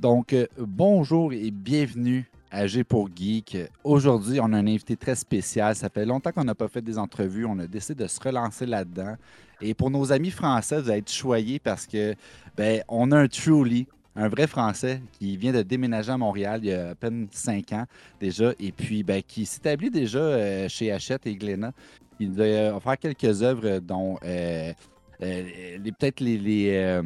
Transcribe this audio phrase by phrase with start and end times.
[0.00, 3.56] Donc, euh, bonjour et bienvenue à G pour Geek.
[3.82, 5.74] Aujourd'hui, on a un invité très spécial.
[5.74, 7.46] Ça fait longtemps qu'on n'a pas fait des entrevues.
[7.46, 9.16] On a décidé de se relancer là-dedans.
[9.62, 12.14] Et pour nos amis français, vous allez être choyés parce que
[12.56, 16.68] ben, on a un truly, un vrai Français qui vient de déménager à Montréal il
[16.68, 17.84] y a à peine cinq ans
[18.20, 21.72] déjà, et puis ben, qui s'établit déjà euh, chez Hachette et Glénat.
[22.20, 24.72] Il va euh, faire quelques œuvres dont euh,
[25.20, 27.00] peut-être les,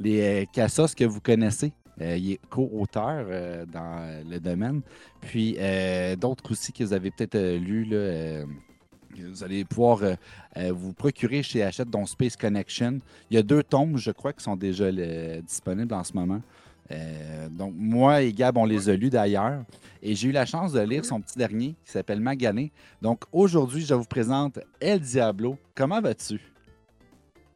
[0.00, 1.72] les, Cassos que vous connaissez.
[2.00, 4.80] Euh, il est co-auteur euh, dans le domaine.
[5.20, 8.46] Puis euh, d'autres aussi que vous avez peut-être lus, que
[9.28, 10.00] vous allez pouvoir
[10.70, 12.98] vous procurer chez Hachette, dont Space Connection.
[13.30, 16.40] Il y a deux tomes, je crois, qui sont déjà le- disponibles en ce moment.
[17.50, 19.62] Donc, moi et Gab, on les a lus d'ailleurs.
[20.02, 22.72] Et j'ai eu la chance de lire son petit dernier qui s'appelle Magané.
[23.02, 25.58] Donc, aujourd'hui, je vous présente El Diablo.
[25.74, 26.40] Comment vas-tu?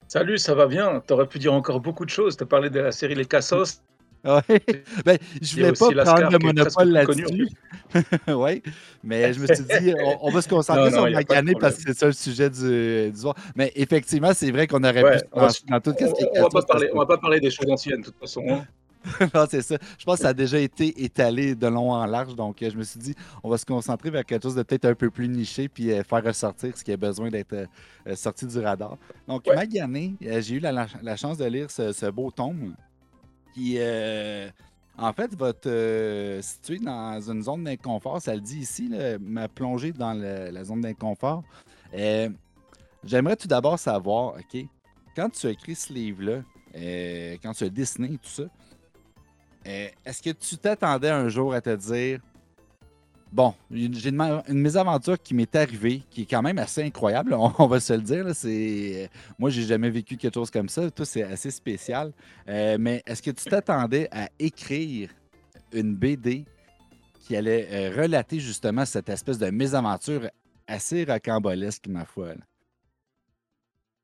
[0.08, 1.00] Salut, ça va bien.
[1.06, 2.36] T'aurais pu dire encore beaucoup de choses.
[2.36, 3.80] T'as parlé de la série Les Cassos.
[4.48, 4.60] Ouais.
[5.04, 7.48] Ben, je voulais pas prendre le monopole là-dessus.
[8.28, 8.62] oui,
[9.04, 11.76] mais je me suis dit, on, on va se concentrer Non, non, sur Magané parce
[11.76, 13.34] que c'est ça le sujet du, du soir.
[13.54, 16.40] Mais effectivement, c'est vrai qu'on aurait Ouais, pu on dans tout ce qui est On,
[16.40, 18.44] on va pas parler, parce on va pas parler des choses anciennes, de toute façon.
[18.48, 18.64] hein.
[19.34, 19.76] Non, c'est ça.
[19.98, 22.34] Je pense que ça a déjà été étalé de long en large.
[22.34, 24.86] Donc, euh, je me suis dit, on va se concentrer vers quelque chose de peut-être
[24.86, 28.46] un peu plus niché puis euh, faire ressortir ce qui a besoin d'être euh, sorti
[28.46, 28.96] du radar.
[29.28, 29.54] Donc, Ouais.
[29.54, 32.74] Magané, euh, j'ai eu la, la- la chance de lire ce, ce beau tome
[33.56, 34.50] qui, euh,
[34.98, 38.20] en fait, va te euh, situer dans une zone d'inconfort.
[38.20, 41.42] Ça le dit ici, m'a plongé dans la zone d'inconfort.
[41.94, 42.28] Euh,
[43.02, 44.60] J'aimerais tout d'abord savoir, OK,
[45.14, 46.42] quand tu as écrit ce livre-là,
[47.42, 48.44] quand tu as dessiné tout ça,
[49.64, 52.20] est-ce que tu t'attendais un jour à te dire
[53.32, 57.66] Bon, j'ai une, mésaventure qui m'est arrivée, qui est quand même assez incroyable, on, on
[57.66, 58.24] va se le dire.
[58.24, 60.90] là, c'est, moi, j'ai jamais vécu quelque chose comme ça.
[60.90, 62.12] Toi, c'est assez spécial.
[62.48, 65.10] Euh, mais est-ce que tu t'attendais à écrire
[65.72, 66.44] une BD
[67.20, 70.30] qui allait euh, relater justement cette espèce de mésaventure
[70.68, 72.28] assez rocambolesque, ma foi?
[72.28, 72.40] là?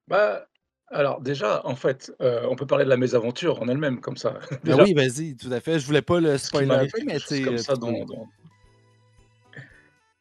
[0.08, 0.46] Bah,
[0.88, 4.38] alors déjà, en fait, euh, on peut parler de la mésaventure en elle-même, comme ça.
[4.64, 5.78] Ben oui, vas-y, tout à fait.
[5.78, 8.28] Je voulais pas le spoiler mais tu comme ça dans, dans-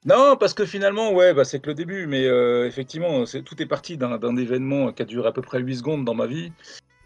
[0.06, 3.68] Non, parce que finalement, ouais, bah, c'est que le début, mais euh, effectivement, tout est
[3.68, 6.52] parti d'un, événement qui a duré à peu près 8 secondes dans ma vie.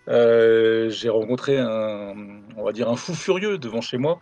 [0.08, 2.14] Euh, j'ai rencontré un,
[2.56, 4.20] on va dire, un fou furieux devant chez moi,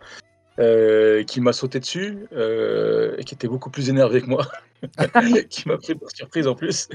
[0.58, 4.44] euh, qui m'a sauté dessus, et qui était beaucoup plus énervé que moi,
[5.50, 6.88] qui m'a pris par surprise en plus,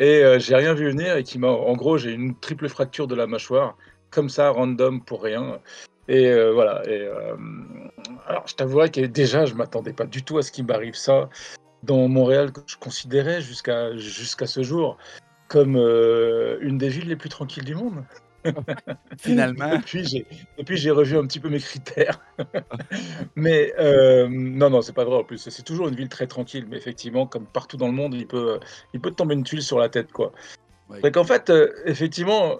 [0.00, 3.14] et j'ai rien vu venir, et qui m'a, en gros, j'ai une triple fracture de
[3.14, 3.76] la mâchoire,
[4.10, 5.60] comme ça, random, pour rien.
[6.08, 6.82] Et euh, voilà.
[6.86, 7.36] Et, euh,
[8.26, 11.28] alors, je t'avouerais que déjà, je m'attendais pas du tout à ce qu'il m'arrive ça
[11.82, 14.96] dans Montréal, que je considérais jusqu'à jusqu'à ce jour
[15.48, 18.04] comme euh, une des villes les plus tranquilles du monde.
[19.18, 19.76] finalement.
[19.76, 20.24] Depuis, j'ai
[20.56, 22.20] depuis, j'ai revu un petit peu mes critères.
[23.36, 25.48] mais euh, non, non, c'est pas vrai en plus.
[25.48, 28.60] C'est toujours une ville très tranquille, mais effectivement, comme partout dans le monde, il peut,
[28.94, 30.32] il peut te tomber une tuile sur la tête, quoi.
[30.88, 31.00] Ouais.
[31.00, 32.58] Donc en fait, euh, effectivement,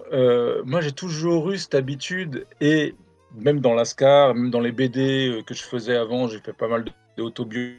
[0.65, 2.93] moi j'ai toujours eu cette habitude, et
[3.35, 6.67] même dans l'ASCAR, même dans les BD euh, que je faisais avant, j'ai fait pas
[6.67, 7.71] mal de, de autobio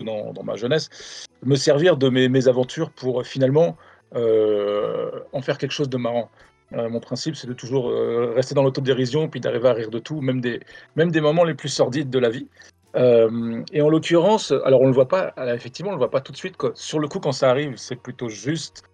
[0.00, 3.76] dans, ma jeunesse, me servir de mes, aventures pour euh, finalement
[4.16, 6.30] euh, en faire quelque chose de marrant.
[6.72, 7.92] Mon principe, c'est de toujours
[8.36, 12.10] rester dans l'autodérision, puis d'arriver à rire de tout, même des, moments les plus sordides
[12.10, 12.46] de la vie.
[12.94, 16.36] Et en l'occurrence, alors on le voit pas, effectivement, on le voit pas tout de
[16.36, 16.54] suite.
[16.74, 18.84] Sur le coup, quand ça arrive, c'est plutôt juste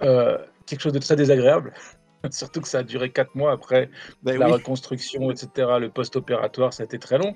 [0.00, 1.72] quelque chose de très désagréable.
[2.30, 3.90] Surtout que ça a duré quatre mois après
[4.22, 4.52] Ben la oui.
[4.52, 5.48] reconstruction, etc.
[5.80, 7.34] Le post-opératoire, ça a été très long.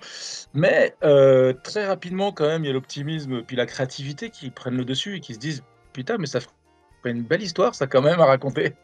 [0.55, 4.77] Mais euh, très rapidement, quand même, il y a l'optimisme puis la créativité qui prennent
[4.77, 5.63] le dessus et qui se disent
[5.93, 6.51] Putain, mais ça ferait
[7.07, 8.75] une belle histoire, ça, quand même, à raconter.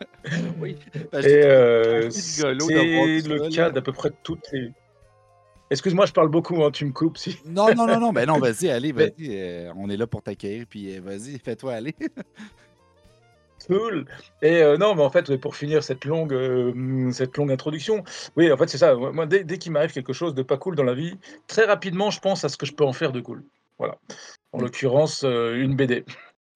[0.60, 0.76] oui.
[1.12, 4.72] Ben, Et euh, c'est le cas d'à peu près toutes les.
[5.70, 7.38] Excuse-moi, je parle beaucoup, hein, tu me coupes si.
[7.44, 9.36] Non, non, non, non, ben non, vas-y, allez, Mais- vas-y.
[9.36, 11.94] euh, on est là pour t'accueillir, puis euh, vas-y, fais-toi aller.
[13.66, 14.06] Cool.
[14.42, 18.04] Et euh, non, mais en fait, pour finir cette longue, euh, cette longue introduction,
[18.36, 18.94] oui, en fait, c'est ça.
[18.94, 21.18] Moi, dès, dès qu'il m'arrive quelque chose de pas cool dans la vie,
[21.48, 23.44] très rapidement, je pense à ce que je peux en faire de cool.
[23.78, 23.98] Voilà.
[24.52, 26.04] En l'occurrence, euh, une BD.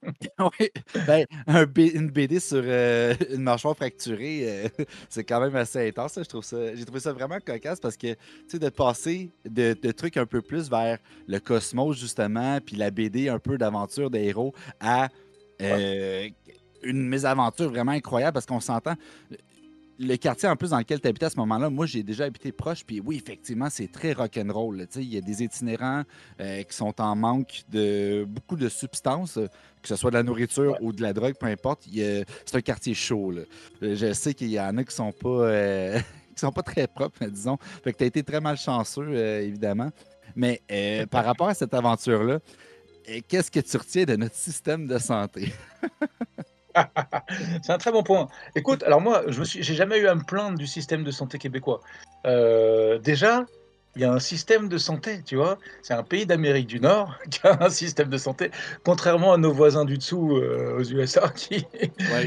[0.60, 0.70] oui,
[1.06, 4.68] ben, un B- une BD sur euh, une mâchoire fracturée, euh,
[5.10, 6.14] c'est quand même assez intense.
[6.16, 8.18] Je trouve ça, j'ai trouvé ça vraiment cocasse parce que, tu
[8.48, 12.90] sais, de passer de, de trucs un peu plus vers le cosmos, justement, puis la
[12.90, 15.08] BD un peu d'aventure des héros à
[15.62, 16.28] euh,
[16.82, 18.94] une mésaventure vraiment incroyable parce qu'on s'entend.
[20.02, 22.52] Le quartier en plus dans lequel tu habitais à ce moment-là, moi j'ai déjà habité
[22.52, 24.86] proche, puis oui, effectivement, c'est très rock'n'roll.
[24.96, 26.04] Il y a des itinérants
[26.40, 29.34] euh, qui sont en manque de beaucoup de substances,
[29.82, 30.78] que ce soit de la nourriture Ouais.
[30.80, 31.82] ou de la drogue, peu importe.
[31.92, 32.24] C'est
[32.54, 33.30] un quartier chaud.
[33.30, 33.42] là.
[33.82, 35.98] Euh, Je sais qu'il y en a qui sont pas, euh,
[36.34, 37.58] qui sont pas très propres, disons.
[37.84, 39.90] Fait que tu as été très malchanceux, euh, évidemment.
[40.34, 40.62] Mais
[41.10, 42.38] par rapport à cette aventure-là,
[43.28, 45.52] qu'est-ce que tu retiens de notre système de santé?
[47.62, 48.28] C'est un très bon point.
[48.54, 51.80] Écoute, alors moi, je n'ai jamais eu à me plaindre du système de santé québécois.
[52.24, 53.44] déjà,
[53.96, 55.58] il y a un système de santé, tu vois.
[55.82, 58.50] C'est un pays d'Amérique du Nord qui a un système de santé,
[58.84, 61.66] contrairement à nos voisins du dessous aux USA qui,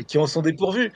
[0.08, 0.92] qui en sont dépourvus.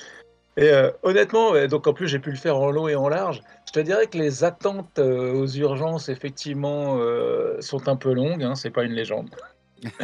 [0.57, 3.44] Et euh, honnêtement, donc en plus j'ai pu le faire en long et en large,
[3.67, 8.44] je te dirais que les attentes euh, aux urgences, effectivement, euh, sont un peu longues,
[8.44, 9.29] hein, c'est pas une légende.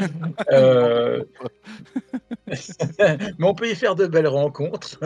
[3.40, 5.00] mais on peut y faire de belles rencontres.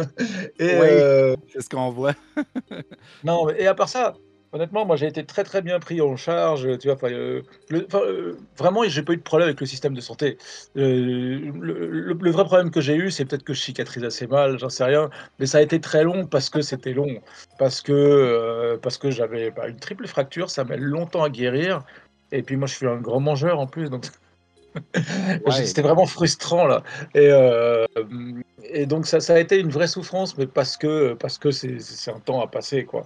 [0.59, 2.15] et c'est ce qu'on voit.
[3.23, 4.15] non, et à part ça,
[4.53, 6.77] Honnêtement, moi j'ai été très très bien pris en charge.
[6.79, 7.41] Tu vois, euh,
[7.73, 10.37] euh, vraiment, j'ai pas eu de problème avec le système de santé.
[10.77, 14.69] Euh, le, vrai problème que j'ai eu, c'est peut-être que je cicatrise assez mal, j'en
[14.69, 15.09] sais rien,
[15.39, 17.21] mais ça a été très long parce que c'était long,
[17.59, 21.81] parce que parce que j'avais bah, une triple fracture, ça met longtemps à guérir.
[22.31, 24.05] Et puis moi, je suis un grand mangeur en plus, donc
[25.51, 26.83] c'était vraiment frustrant là.
[27.15, 27.29] Et,
[28.63, 32.11] et donc ça, ça, a été une vraie souffrance, mais parce que parce que c'est
[32.11, 33.05] un temps à passer quoi.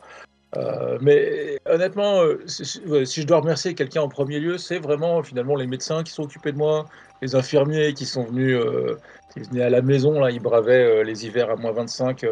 [0.58, 5.56] Euh, mais honnêtement, euh, si, je dois remercier quelqu'un en premier lieu, c'est vraiment finalement
[5.56, 6.86] les médecins qui sont occupés de moi,
[7.22, 8.98] les infirmiers qui sont venus, euh,
[9.34, 12.26] qui venaient à la maison, là, ils bravaient les hivers à moins 25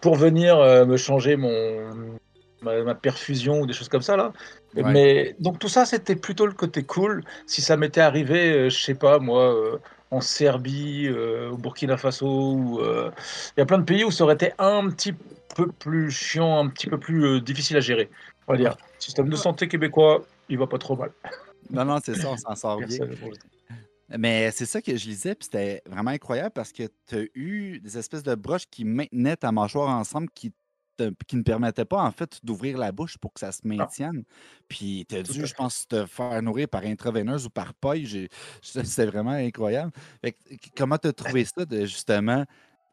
[0.00, 2.16] pour venir me changer mon,
[2.62, 4.16] ma, perfusion ou des choses comme ça.
[4.16, 4.32] Là.
[4.74, 7.24] Mais donc tout ça, c'était plutôt le côté cool.
[7.46, 12.80] Si ça m'était arrivé, je sais pas, moi en Serbie, au Burkina Faso.
[13.56, 15.14] Il y a plein de pays où ça aurait été un petit
[15.58, 18.08] peu plus chiant, un petit peu plus euh, difficile à gérer.
[18.46, 18.76] On va dire.
[18.98, 21.10] Système de santé québécois, il va pas trop mal.
[21.70, 23.06] Non, non, c'est ça, on s'en sort bien.
[24.16, 27.78] Mais c'est ça que je lisais, puis c'était vraiment incroyable parce que tu as eu
[27.80, 30.54] des espèces de broches qui maintenaient ta mâchoire ensemble, qui,
[31.26, 34.24] qui ne permettaient pas, en fait, d'ouvrir la bouche pour que ça se maintienne.
[34.68, 38.28] Puis tu as dû, je pense, te faire nourrir par intraveineuse ou par paille.
[38.62, 39.92] C'était vraiment incroyable.
[40.76, 42.44] comment tu as trouvé ça, de, justement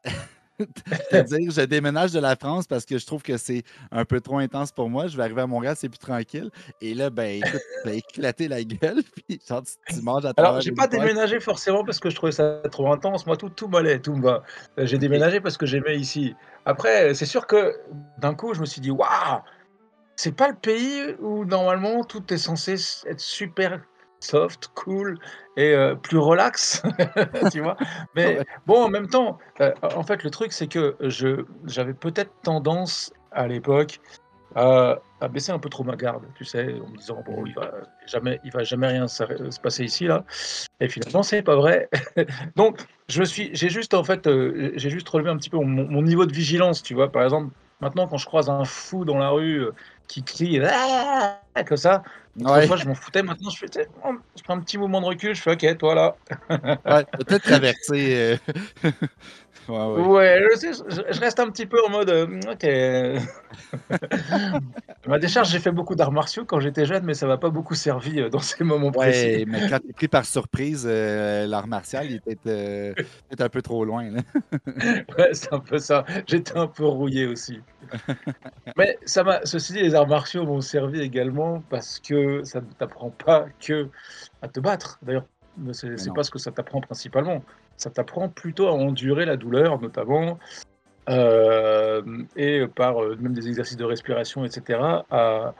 [1.12, 4.38] dire je déménage de la France parce que je trouve que c'est un peu trop
[4.38, 5.06] intense pour moi.
[5.06, 6.50] Je vais arriver à Montréal, c'est plus tranquille.
[6.80, 10.72] Et là, ben écoute, tu éclater la gueule, puis genre, tu, manges à Alors, j'ai
[10.72, 13.26] pas déménagé forcément parce que je trouvais ça trop intense.
[13.26, 14.42] Moi, tout, tout m'allait, tout me va.
[14.78, 16.34] Euh, j'ai déménagé parce que j'aimais ici.
[16.64, 17.76] Après, c'est sûr que
[18.18, 19.40] d'un coup, je me suis dit, waouh,
[20.16, 22.74] c'est pas le pays où normalement tout est censé
[23.06, 23.80] être super
[24.20, 25.18] soft, cool
[25.56, 26.82] et euh, plus relax,
[27.52, 27.76] tu vois.
[28.14, 32.32] Mais bon, en même temps, euh, en fait, le truc, c'est que je, j'avais peut-être
[32.42, 34.00] tendance à l'époque
[34.54, 34.98] à,
[35.30, 37.72] baisser un peu trop ma garde, tu sais, en me disant bon, il va
[38.06, 40.24] jamais, il va jamais rien se passer ici là.
[40.80, 41.88] Et finalement, c'est pas vrai.
[42.56, 45.58] Donc, je me suis, j'ai juste en fait, euh, j'ai juste relevé un petit peu
[45.58, 47.12] mon, mon, niveau de vigilance, tu vois.
[47.12, 49.66] Par exemple, maintenant, quand je croise un fou dans la rue
[50.06, 52.02] qui crie ah que ça.
[52.40, 53.22] Autrefois, je m'en foutais.
[53.22, 55.34] Maintenant, je fais, je prends un petit mouvement de recul.
[55.34, 56.16] Je fais, ok, toi là.
[56.50, 58.38] ouais, peut-être traverser.
[58.84, 58.90] Euh,
[59.68, 62.66] ouais, je, reste un petit peu en mode, euh, ok.
[65.06, 67.74] Ma décharge, j'ai fait beaucoup d'arts martiaux quand j'étais jeune, mais ça m'a pas beaucoup
[67.74, 69.44] servi euh, dans ces moments précis.
[69.46, 73.84] mais quand tu es pris par surprise, l'art martial, il était peut-être un peu trop
[73.84, 74.10] loin.
[74.76, 76.04] ouais, c'est un peu ça.
[76.26, 77.60] J'étais un peu rouillé aussi.
[78.76, 82.66] Mais ça m'a, ceci dit, les arts martiaux m'ont servi également parce que ça ne
[82.66, 83.88] t'apprend pas que
[84.42, 84.98] à te battre.
[85.02, 85.26] D'ailleurs,
[85.72, 87.42] c'est pas ce que ça t'apprend principalement.
[87.76, 90.38] Ça t'apprend plutôt à endurer la douleur, notamment,
[91.08, 92.02] euh,
[92.36, 95.54] et par euh, même des exercices de respiration, etc., à,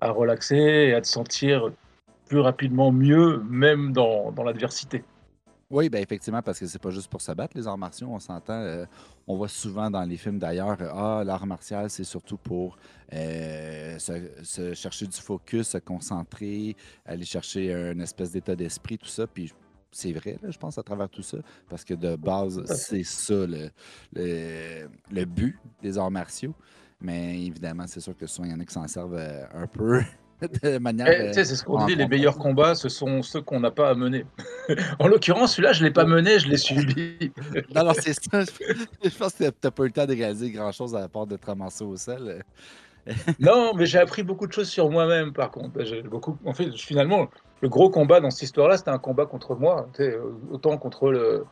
[0.00, 1.70] à, relaxer et à te sentir
[2.28, 5.02] plus rapidement mieux, même dans, dans l'adversité.
[5.72, 8.18] Oui, ben effectivement, parce que c'est pas juste pour se battre, les arts martiaux, on
[8.18, 8.60] s'entend.
[8.60, 8.84] Euh,
[9.26, 12.76] on voit souvent dans les films d'ailleurs, ah, l'art martial, c'est surtout pour
[13.14, 16.76] euh, se, chercher du focus, se concentrer,
[17.06, 19.26] aller chercher un espèce d'état d'esprit, tout ça.
[19.26, 19.50] Puis
[19.90, 21.38] c'est vrai, je pense, à travers tout ça,
[21.70, 23.70] parce que de base, c'est ça le,
[24.14, 26.54] le, but des arts martiaux.
[27.00, 29.66] Mais évidemment, c'est sûr que souvent, il y en a qui s'en servent euh, un
[29.66, 30.02] peu
[30.62, 31.06] de manière.
[31.08, 33.94] Eh, c'est ce qu'on dit, les meilleurs combats, ce sont ceux qu'on n'a pas à
[33.94, 34.24] mener.
[34.98, 37.32] en l'occurrence, celui-là, je ne l'ai pas mené, je l'ai subi.
[37.74, 38.42] non, non, c'est ça.
[39.04, 41.26] Je pense que tu n'as pas eu le temps de réaliser grand-chose à la part
[41.26, 42.44] de te ramasser au sel.
[43.40, 45.82] non, mais j'ai appris beaucoup de choses sur moi-même, par contre.
[46.08, 46.36] Beaucoup...
[46.44, 47.28] En fait, finalement,
[47.60, 49.88] le gros combat dans cette histoire-là, c'était un combat contre moi,
[50.50, 51.44] autant contre le.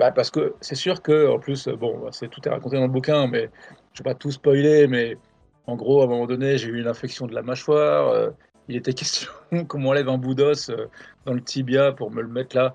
[0.00, 2.82] Bah, parce que c'est sûr que, en plus, bon, bah, c'est tout est raconté dans
[2.82, 3.48] le bouquin, mais
[3.92, 5.16] je ne vais pas tout spoiler, mais
[5.66, 8.08] en gros, à un moment donné, j'ai eu une infection de la mâchoire.
[8.08, 8.30] Euh,
[8.68, 9.30] il était question
[9.68, 10.88] qu'on enlève un bout d'os euh,
[11.24, 12.72] dans le tibia pour me le mettre là.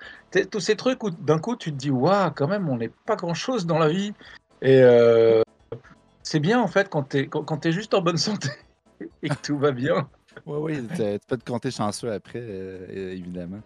[0.51, 3.15] Tous ces trucs où d'un coup tu te dis, waouh, quand même, on n'est pas
[3.15, 4.13] grand chose dans la vie.
[4.61, 5.41] Et euh,
[6.23, 8.49] c'est bien en fait quand tu es, quand, es juste en bonne santé
[9.23, 10.09] et que tout va bien.
[10.45, 13.61] Oui, oui, tu, peux te compter chanceux après, euh, évidemment.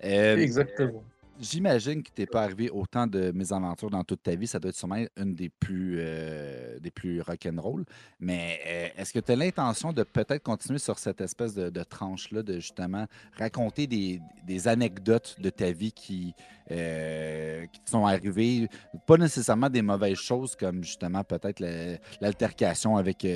[0.00, 1.04] Exactement.
[1.40, 4.46] J'imagine que t'es pas arrivé autant de mésaventures dans toute ta vie.
[4.46, 7.86] Ça doit être sûrement une des plus, euh, plus rock'n'roll.
[8.18, 12.42] Mais euh, est-ce que tu as l'intention de peut-être continuer sur cette espèce de, tranche-là,
[12.42, 13.06] de justement
[13.38, 16.34] raconter des, anecdotes de ta vie qui,
[16.72, 18.68] euh, qui sont arrivées,
[19.06, 21.64] pas nécessairement des mauvaises choses comme justement peut-être
[22.20, 23.26] l'altercation avec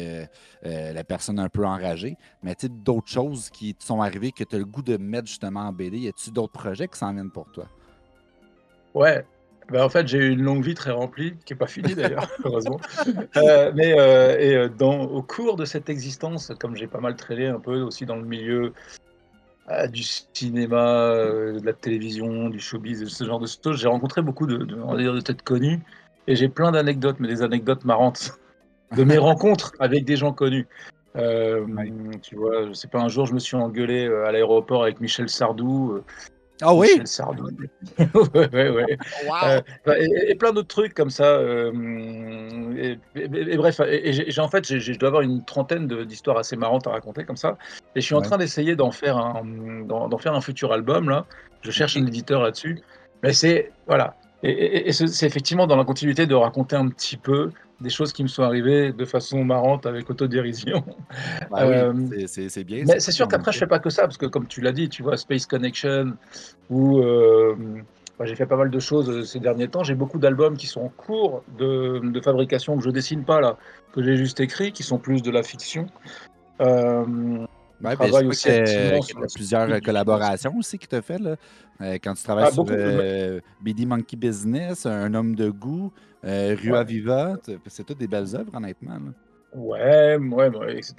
[0.62, 4.58] la personne un peu enragée, mais d'autres choses qui te sont arrivées que tu as
[4.58, 6.00] le goût de mettre justement en BD.
[6.00, 7.66] Y a-t-il d'autres projets qui s'en viennent pour toi?
[8.94, 9.24] Ouais,
[9.70, 12.28] bah, en fait, j'ai eu une longue vie très remplie, qui n'est pas finie d'ailleurs,
[12.44, 12.80] heureusement.
[13.36, 17.16] Euh, mais euh, et euh, dans, au cours de cette existence, comme j'ai pas mal
[17.16, 18.72] traîné un peu aussi dans le milieu
[19.90, 24.58] du cinéma, de la télévision, du showbiz, ce genre de choses, j'ai rencontré beaucoup de,
[24.58, 25.80] de, de têtes connues
[26.26, 28.38] et j'ai plein d'anecdotes, mais des anecdotes marrantes
[28.94, 30.68] de mes rencontres avec des gens connus.
[31.14, 35.30] Tu vois, je sais pas, un jour, je me suis engueulé à l'aéroport avec Michel
[35.30, 36.02] Sardou.
[36.62, 36.88] Ah oui?
[37.98, 38.98] Ouais, ouais, ouais.
[39.44, 39.60] Euh,
[40.28, 41.24] et, plein d'autres trucs comme ça.
[41.24, 46.90] Euh, et, bref, j'ai en fait, je dois avoir une trentaine d'histoires assez marrantes à
[46.90, 47.58] raconter comme ça.
[47.96, 49.42] Et je suis en train d'essayer d'en faire, un,
[49.84, 51.08] d'en faire un futur album.
[51.08, 51.26] Là.
[51.62, 52.80] Je cherche un éditeur là-dessus.
[53.22, 53.72] Mais c'est.
[53.86, 54.14] Voilà.
[54.42, 58.28] Et, c'est effectivement dans la continuité de raconter un petit peu des choses qui me
[58.28, 60.84] sont arrivées de façon marrante avec autodérision.
[61.50, 61.92] Bah euh,
[62.26, 62.84] c'est bien.
[62.86, 64.88] Mais c'est sûr qu'après, je fais pas que ça, parce que comme tu l'as dit,
[64.88, 66.14] tu vois, Space Connection,
[66.70, 67.54] ou euh,
[68.18, 69.82] bah, j'ai fait pas mal de choses euh, ces derniers temps.
[69.84, 73.56] J'ai beaucoup d'albums qui sont en cours de, de, fabrication, que je dessine pas là,
[73.92, 75.86] que j'ai juste écrit, qui sont plus de la fiction.
[76.60, 77.46] Euh,
[77.82, 79.00] Ouais, ben, aussi y a
[79.34, 81.18] plusieurs collaborations aussi que tu as fait.
[81.18, 81.36] Là.
[81.98, 85.92] quand tu travailles ah, sur BD Monkey Business, Un homme de goût,
[86.24, 88.98] euh, Rua Viva, c'est toutes des belles œuvres, honnêtement.
[89.54, 90.94] Ouais, ouais, etc.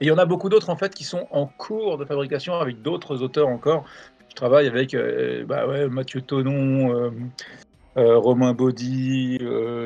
[0.00, 2.54] Et il y en a beaucoup d'autres, en fait, qui sont en cours de fabrication
[2.54, 3.84] avec d'autres auteurs encore.
[4.28, 7.10] Je travaille avec euh, bah ouais, Mathieu Tonon, euh,
[7.96, 9.38] euh, Romain Baudy,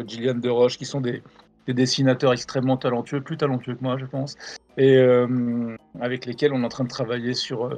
[0.06, 1.22] Gillian Deroche, qui sont des,
[1.68, 4.36] des, dessinateurs extrêmement talentueux, plus talentueux que moi, je pense,
[4.76, 4.98] et
[6.00, 7.70] avec lesquels on est en train de travailler sur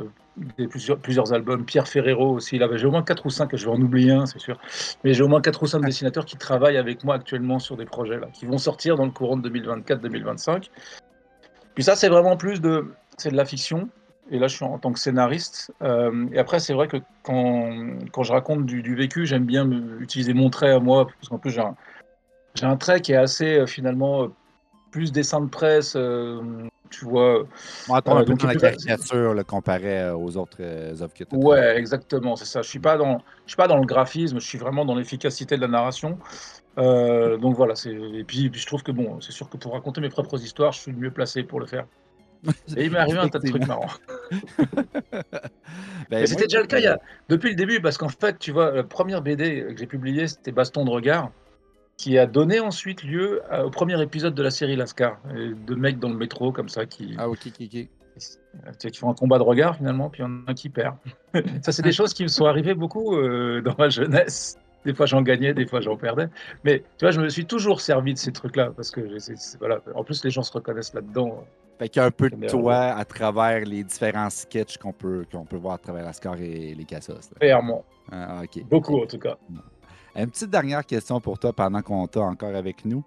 [0.68, 1.64] plusieurs, plusieurs albums.
[1.64, 4.26] Pierre Ferrero aussi, là, j'ai au moins 4 ou 5, je vais en oublier un,
[4.26, 4.59] c'est sûr.
[5.04, 7.85] Mais j'ai au moins 4 ou 5 dessinateurs qui travaillent avec moi actuellement sur des
[7.85, 10.68] projets là, qui vont sortir dans le courant de 2024-2025.
[11.75, 13.88] Puis ça, c'est vraiment plus de, c'est de la fiction.
[14.30, 15.73] Et là, je suis en, tant que scénariste.
[15.82, 17.70] Euh, et après, c'est vrai que quand,
[18.12, 19.68] quand je raconte du, vécu, j'aime bien
[19.99, 21.75] utiliser mon trait à moi, parce qu'en plus, j'ai un,
[22.54, 24.28] j'ai un trait qui est assez, euh, finalement, euh,
[24.90, 25.97] plus dessin de presse,
[26.90, 27.47] tu vois.
[27.88, 31.37] On attend un peu la caricature le comparé euh, aux autres euh, œuvres que tu
[31.37, 32.62] Ouais, exactement, c'est ça.
[32.62, 35.57] Je suis pas dans, je suis pas dans le graphisme, je suis vraiment dans l'efficacité
[35.57, 36.19] de la narration.
[36.78, 40.00] Euh, donc voilà, c'est et puis, je trouve que bon, c'est sûr que pour raconter
[40.00, 41.87] mes propres histoires, je suis le mieux placé pour le faire.
[42.76, 43.90] Et il m'est arrivé un tas de trucs marrants.
[46.11, 48.50] ben, c'était déjà le cas il y a, depuis le début, parce qu'en fait, tu
[48.50, 51.30] vois, la première BD que j'ai publiée, c'était Baston de regard
[52.00, 55.19] qui a donné ensuite lieu au premier épisode de la série Lascar.
[55.66, 57.14] Deux mecs dans le métro comme ça qui.
[57.19, 57.87] Ah, ok, ok,
[58.78, 60.97] qui font un combat de regard finalement, puis il y en a un qui perd.
[61.62, 64.59] ça, c'est des choses qui me sont arrivées beaucoup euh, dans ma jeunesse.
[64.87, 66.28] Des fois, j'en gagnais, des fois, j'en perdais.
[66.64, 69.02] Mais tu vois, je me suis toujours servi de ces trucs-là parce que
[69.59, 69.80] voilà.
[69.95, 71.45] En plus, les gens se reconnaissent là-dedans.
[71.78, 75.26] Fait qu'il y a un peu de toi à travers les différents sketchs qu'on peut,
[75.30, 77.30] qu'on peut voir à travers Lascar et les Cassos.
[77.38, 77.85] Clairement.
[78.11, 78.64] Ah, ok.
[78.71, 79.37] Beaucoup, en tout cas.
[80.16, 83.04] Une petite dernière question pour toi pendant qu'on t'a encore avec nous.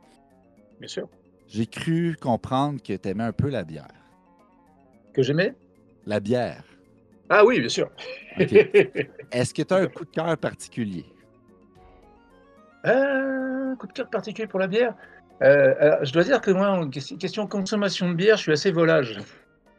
[0.79, 1.07] Bien sûr.
[1.47, 3.87] J'ai cru comprendre que tu aimais un peu la bière.
[5.13, 5.53] Que j'aimais?
[6.05, 6.63] La bière.
[7.29, 7.89] Ah oui, bien sûr.
[8.37, 11.05] Est-ce que tu as un coup de cœur particulier?
[12.85, 14.95] Euh, Un coup de cœur particulier pour la bière?
[15.41, 19.19] Euh, Je dois dire que moi, en question consommation de bière, je suis assez volage.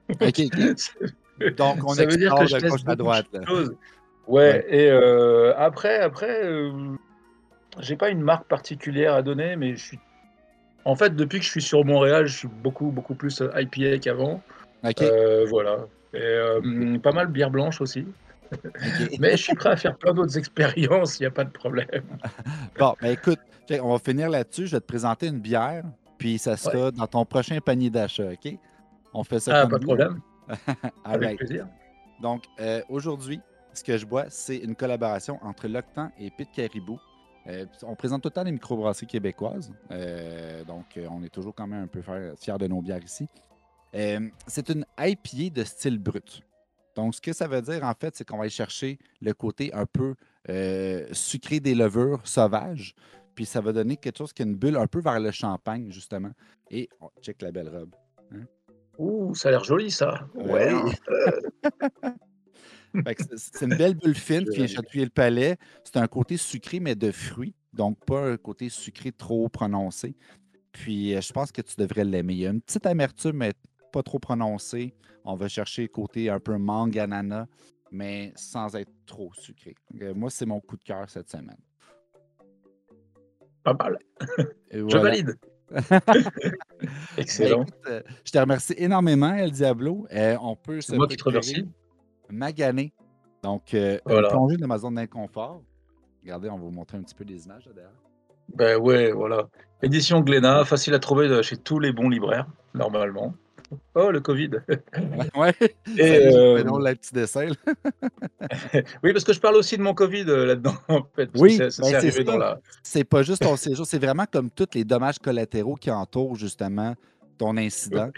[0.09, 0.41] OK.
[1.57, 3.27] Donc, on Ça veut dire que je à droite.
[4.27, 6.43] Ouais, et euh, après, après
[7.81, 9.99] j'ai pas une marque particulière à donner, mais je suis.
[10.85, 13.99] En fait, depuis que je suis sur Montréal, je suis beaucoup, beaucoup plus euh, IPA
[13.99, 14.43] qu'avant.
[15.01, 15.87] Euh, voilà.
[16.13, 18.07] Et euh, pas mal bière blanche aussi.
[19.19, 21.87] mais je suis prêt à faire plein d'autres expériences, il n'y a pas de problème.
[22.79, 23.41] bon, ben écoute,
[23.71, 24.67] on va finir là-dessus.
[24.67, 25.85] Je vais te présenter une bière,
[26.19, 28.53] puis ça sera dans ton prochain panier d'achat, OK?
[29.15, 30.21] On fait ça ah, pas de problème.
[31.05, 31.67] Avec plaisir.
[32.21, 32.45] Donc,
[32.91, 33.41] aujourd'hui,
[33.73, 37.01] ce que je bois, c'est une collaboration entre Loctan et Pit Caribou.
[37.47, 39.73] Euh, on présente tout le temps les microbrasseries québécoises.
[39.91, 43.29] Euh, donc, euh, on est toujours quand même un peu fiers de nos bières ici.
[44.47, 46.43] c'est une IPA de style brut.
[46.97, 49.73] Donc, ce que ça veut dire, en fait, c'est qu'on va aller chercher le côté
[49.75, 50.15] un peu
[51.13, 52.95] sucré des levures sauvages.
[53.35, 55.91] puis ça va donner quelque chose qui a une bulle un peu vers le champagne,
[55.91, 56.31] justement.
[56.71, 57.95] Et on check la belle robe.
[58.97, 60.29] Ouh, ça a l'air joli, ça.
[60.37, 60.73] Ben Ouais.
[63.37, 65.57] c'est une belle bulle fine qui vient chatouiller le palais.
[65.85, 67.55] C'est un côté sucré, mais de fruits.
[67.73, 70.17] Donc, pas un côté sucré trop prononcé.
[70.73, 72.35] Puis, euh, je pense que tu devrais l'aimer.
[72.35, 73.53] Il y a une petite amertume, mais
[73.93, 74.95] pas trop prononcée.
[75.25, 77.47] On va chercher le côté un peu mangue ananas,
[77.91, 79.75] mais sans être trop sucré.
[80.03, 81.57] Euh, moi, c'est mon coup de cœur cette semaine.
[83.63, 83.99] Pas mal.
[84.71, 85.35] Et Je valide.
[87.17, 87.63] Excellent.
[87.63, 90.07] écoute, euh, je te remercie énormément, El Diablo.
[90.13, 91.67] On peut se moi qui te remercie.
[92.31, 92.93] Magané.
[93.43, 94.29] Donc, euh, Voilà.
[94.29, 95.63] plongée dans ma zone d'inconfort.
[96.23, 97.93] Regardez, on va vous montrer un petit peu des images là, derrière.
[98.55, 99.49] Ben ouais, voilà.
[99.83, 103.35] Édition Glénat, facile à trouver de- chez tous les bons libraires, normalement.
[103.95, 104.51] Oh, le Covid.
[105.37, 105.53] Ouais.
[105.61, 107.49] Et, j'ai euh, le petit dessin.
[109.03, 111.31] oui, parce que je parle aussi de mon Covid euh, là-dedans, en fait.
[111.37, 112.61] Oui, ben, c'est arrivé dans la.
[112.83, 116.95] C'est pas juste ton séjour, c'est vraiment comme tous les dommages collatéraux qui entourent justement
[117.39, 118.11] ton incident.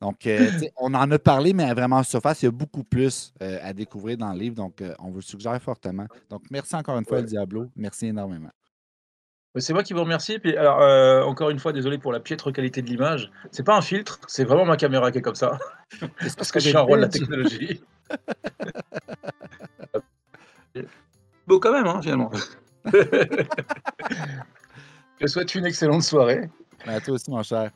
[0.00, 3.32] Donc, euh, on en a parlé, mais vraiment en surface, il y a beaucoup plus
[3.42, 4.54] euh, à découvrir dans le livre.
[4.54, 6.06] Donc, euh, on vous le suggère fortement.
[6.30, 7.24] Donc, merci encore une fois, Ouais.
[7.24, 7.66] El Diablo.
[7.74, 8.50] Merci énormément.
[9.56, 10.38] C'est moi qui vous remercie.
[10.38, 13.32] Puis, alors, euh, encore une fois, désolé pour la piètre qualité de l'image.
[13.50, 15.58] C'est pas un filtre, c'est vraiment ma caméra qui est comme ça.
[16.20, 17.82] Est-ce Parce ça que je suis un roi de la technologie.
[21.46, 22.30] Beau quand même, hein, finalement.
[25.20, 26.48] je souhaite une excellente soirée.
[26.86, 27.70] Ben, À toi aussi, mon cher.